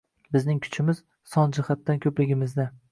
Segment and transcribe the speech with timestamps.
[0.35, 1.03] Bizning kuchimiz–
[1.35, 2.73] son jihatidan ko‘pligimizda